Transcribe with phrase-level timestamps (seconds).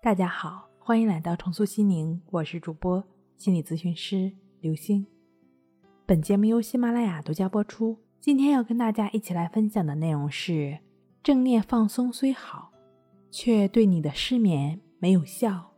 [0.00, 3.02] 大家好，欢迎来到重塑心灵，我是主播
[3.36, 5.04] 心理咨询师刘星。
[6.06, 7.98] 本节目由喜马拉雅独家播出。
[8.20, 10.78] 今天要跟大家一起来分享的内容是：
[11.20, 12.70] 正念放松虽好，
[13.28, 15.72] 却对你的失眠没有效。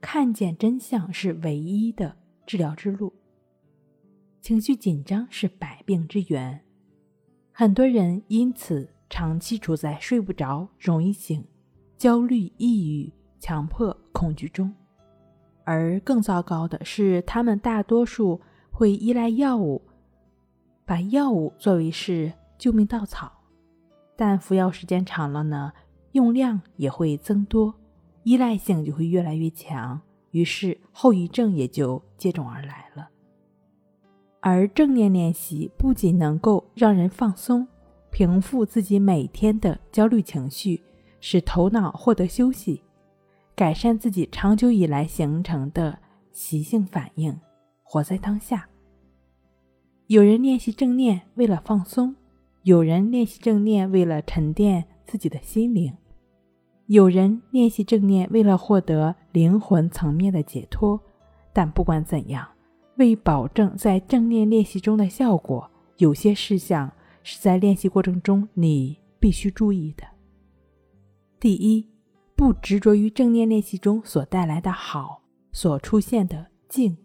[0.00, 2.16] 看见真相是唯一的
[2.46, 3.12] 治疗之路。
[4.40, 6.64] 情绪紧张是百病之源，
[7.50, 11.44] 很多人因此长期处在睡不着、容易醒、
[11.98, 14.72] 焦虑、抑郁、强迫、恐惧中。
[15.64, 19.82] 而更糟糕的是，他们大多数会依赖药物。
[20.86, 23.30] 把药物作为是救命稻草，
[24.16, 25.72] 但服药时间长了呢，
[26.12, 27.74] 用量也会增多，
[28.22, 33.10] 依赖性就会越来越强，于是后遗症也就接踵而来了。
[34.40, 37.68] 而正念练习不仅能够让人放松，
[38.10, 40.80] 平复自己每天的焦虑情绪，
[41.20, 42.82] 使头脑获得休息，
[43.54, 45.98] 改善自己长久以来形成的
[46.32, 47.38] 习性反应，
[47.82, 48.68] 活在当下。
[50.06, 52.14] 有人练习正念为了放松，
[52.62, 55.92] 有人练习正念为了沉淀自己的心灵，
[56.86, 60.98] 有人练习正念为了获得灵魂层面的解脱。
[61.52, 62.46] 但不管怎样，
[62.96, 66.90] 为保证在正念练习中的效果，有些事项
[67.22, 70.04] 是在练习过程中你必须注意的。
[71.40, 71.86] 第一，
[72.34, 75.22] 不执着于正念练习中所带来的好，
[75.52, 76.96] 所出现的静。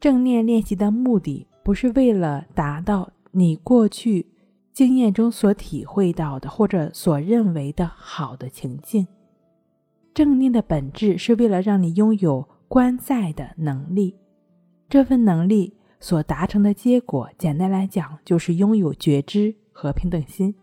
[0.00, 1.46] 正念练习的目的。
[1.66, 4.24] 不是为了达到你过去
[4.72, 9.04] 经验中所体会到的或者所认为的好的情境。
[10.14, 14.14] 正念的本质是为了让你拥有观在的能力。
[14.88, 20.54] 这份能力所达成的结果，简单来讲就是拥有觉知和平等心。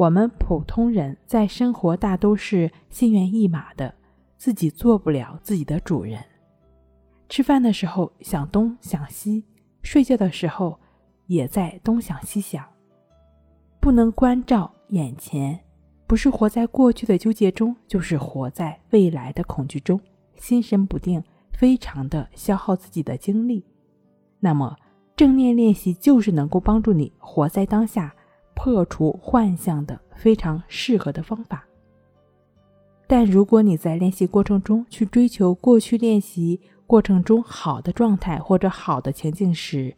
[0.00, 3.94] 我们普通人在生活大都是心猿意马的，
[4.38, 6.18] 自己做不了自己的主人。
[7.28, 9.44] 吃饭的时候想东想西。
[9.82, 10.80] 睡觉的时候，
[11.26, 12.64] 也在东想西想，
[13.78, 15.60] 不能关照眼前，
[16.06, 20.00] 不是活在过去的纠结中，就是活在未来的恐惧中，
[20.34, 23.62] 心神不定，非常的消耗自己的精力。
[24.38, 24.74] 那么，
[25.14, 28.14] 正念练习就是能够帮助你活在当下，
[28.62, 31.64] 破除幻象的非常适合的方法。
[33.06, 39.96] 但如果你在练习过程中去追求过去练习，过程中好的状态或者好的情境时，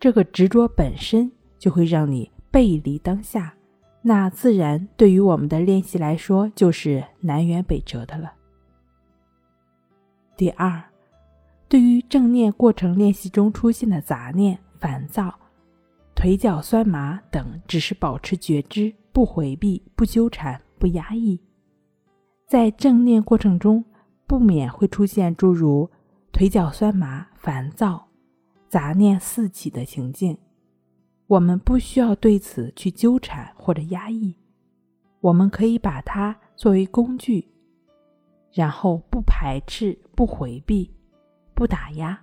[0.00, 1.30] 这个执着本身
[1.60, 3.54] 就会让你背离当下，
[4.02, 8.32] 那自然对于我们的练习来说就是南辕北辙的了。
[10.36, 10.82] 第二，
[11.68, 15.32] 对于正念过程练习中出现的杂念、烦躁、
[16.20, 21.40] 腿脚酸麻等，只是保持觉知，不回避、不纠缠、不压抑，
[22.46, 23.82] 在正念过程中。
[24.26, 25.90] 不免会出现诸如
[26.30, 28.06] 腿脚酸麻、烦躁、
[28.68, 30.36] 杂念四起的情境，
[31.26, 34.36] 我们不需要对此去纠缠或者压抑，
[35.22, 37.48] 我们可以把它作为工具，
[38.52, 40.92] 然后不排斥、不回避、
[41.54, 42.20] 不打压。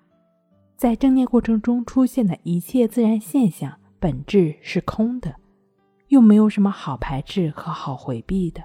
[0.75, 5.35] 在正念过程中出现的一切自然现象，本质是空的，
[6.07, 8.63] 又没有什么好排斥和好回避的，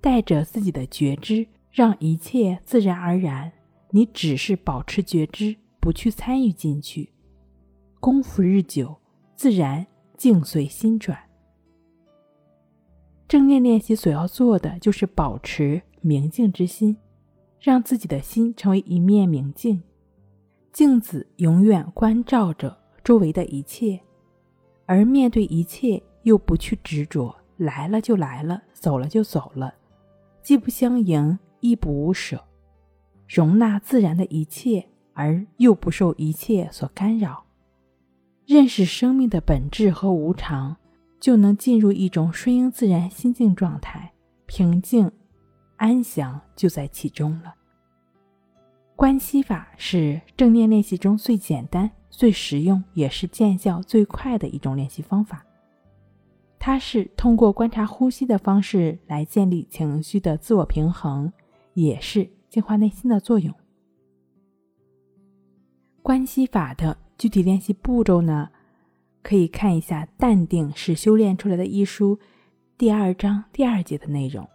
[0.00, 1.46] 带着自己的觉知。
[1.74, 3.50] 让一切自然而然，
[3.90, 7.12] 你只是保持觉知，不去参与进去。
[7.98, 8.94] 功夫日久，
[9.34, 9.84] 自然
[10.16, 11.18] 境随心转。
[13.26, 16.96] 正念练习所要做的就是保持明镜之心，
[17.58, 19.82] 让自己的心成为一面明镜，
[20.72, 24.00] 镜子永远关照着周围的一切，
[24.86, 29.74] 而面对一切又不去执着，来了就来了，走了就走了，
[30.42, 31.38] 既不相迎。
[31.60, 32.44] 亦不无舍，
[33.26, 37.42] 容纳自然的一切，而又不受一切所干扰，
[38.44, 40.76] 认识生命的本质和无常，
[41.18, 44.12] 就能进入一种顺应自然心境状态，
[44.44, 45.10] 平静、
[45.78, 47.54] 安详就在其中了。
[48.94, 55.44] 关系法是正念练习中最简单、最实用，也是见效最快的一种练习方法。
[56.58, 61.32] 它是通过观察呼吸的方式来建立情绪的自我平衡。
[61.74, 63.52] 也是净化内心的作用。
[66.02, 68.50] 关系法的具体练习步骤呢，
[69.24, 72.16] 可以看一下《淡定是修炼出来的》一书
[72.78, 74.48] 第二章第二节的内容。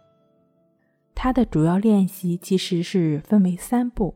[1.14, 4.14] 它的主要练习其实是分为三步：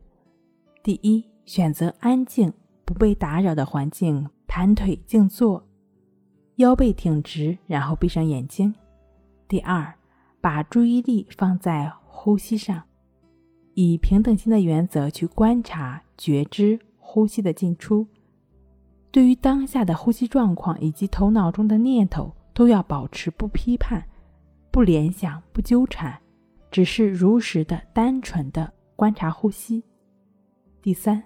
[0.83, 5.67] 第一，选择安静、不被打扰的环境，盘腿静坐，
[6.57, 8.73] 腰背挺直，然后闭上眼睛；
[9.49, 9.95] 第二，
[10.41, 11.93] 把注意力放在。
[12.17, 12.83] 呼吸上，
[13.75, 18.07] 以平等心的原则去观察、觉知呼吸的进出。
[19.11, 24.03] 对于当下的呼吸状况以及头脑中的念头，都要保持不批判、
[24.71, 26.19] 不联想、不纠缠，
[26.71, 29.85] 只是如实的、单纯的观察呼吸。
[30.81, 31.23] 第三，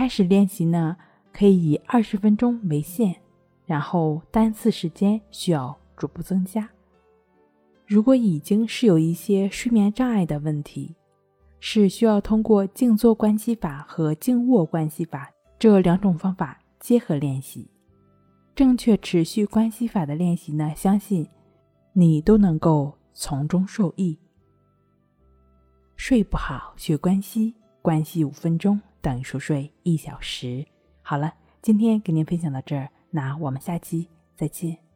[0.00, 0.96] 开始练习呢，
[1.30, 3.16] 可以以二十分钟为限，
[3.66, 6.66] 然后单次时间需要逐步增加。
[7.86, 10.96] 如果已经是有一些睡眠障碍的问题，
[11.58, 16.58] 是需要通过静坐关系法和静卧关系法这两种方法。
[16.78, 17.68] 结合练习，
[18.54, 21.28] 正确持续关系法的练习呢，相信
[21.92, 24.18] 你都能够从中受益。
[25.94, 30.66] 睡不好学关系，关系五分钟等于熟睡一小时。
[31.02, 34.89] 好了，今天给您分享到这儿，那我们下期再见。